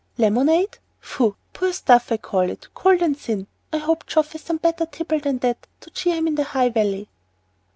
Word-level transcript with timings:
"Lemonade? 0.17 0.79
phoo! 0.99 1.35
Poor 1.53 1.71
stuff 1.71 2.11
I 2.11 2.17
call 2.17 2.49
it, 2.49 2.69
cold 2.73 3.03
and 3.03 3.15
thin. 3.15 3.45
I 3.71 3.77
hope 3.77 4.07
Geoff 4.07 4.31
has 4.31 4.41
some 4.41 4.57
better 4.57 4.87
tipple 4.87 5.19
than 5.19 5.37
that 5.45 5.67
to 5.81 5.91
cheer 5.91 6.15
him 6.15 6.25
in 6.25 6.33
the 6.33 6.43
High 6.43 6.69
Valley." 6.69 7.07